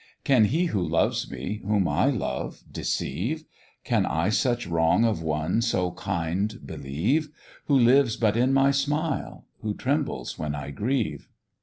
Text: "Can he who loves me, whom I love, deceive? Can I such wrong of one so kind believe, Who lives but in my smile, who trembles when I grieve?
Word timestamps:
"Can 0.23 0.45
he 0.45 0.65
who 0.65 0.81
loves 0.81 1.29
me, 1.29 1.61
whom 1.63 1.87
I 1.87 2.07
love, 2.09 2.63
deceive? 2.71 3.43
Can 3.83 4.03
I 4.07 4.29
such 4.29 4.65
wrong 4.65 5.05
of 5.05 5.21
one 5.21 5.61
so 5.61 5.91
kind 5.91 6.59
believe, 6.65 7.29
Who 7.65 7.77
lives 7.77 8.17
but 8.17 8.35
in 8.35 8.51
my 8.51 8.71
smile, 8.71 9.45
who 9.59 9.75
trembles 9.75 10.39
when 10.39 10.55
I 10.55 10.71
grieve? 10.71 11.29